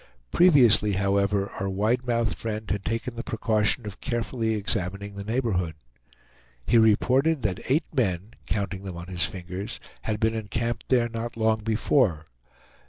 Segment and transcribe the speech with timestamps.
[0.31, 5.75] Previously, however, our wide mouthed friend had taken the precaution of carefully examining the neighborhood.
[6.65, 11.37] He reported that eight men, counting them on his fingers, had been encamped there not
[11.37, 12.25] long before.